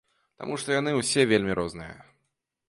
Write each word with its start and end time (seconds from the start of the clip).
Таму 0.43 0.55
што 0.63 0.73
яны 0.75 0.93
ўсе 0.95 1.27
вельмі 1.33 1.59
розныя. 1.61 1.95